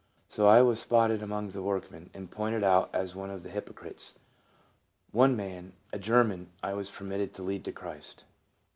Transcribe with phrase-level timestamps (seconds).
[0.29, 4.17] So I was spotted among the workmen, and pointed out as one of the" hypocrites."
[5.11, 8.23] One man, a German, I was permitted to lead to Christ.